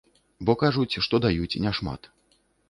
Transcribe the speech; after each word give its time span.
Бо 0.49 0.53
кажуць, 0.63 0.99
што 1.09 1.15
даюць 1.27 1.59
не 1.67 1.71
шмат. 1.81 2.11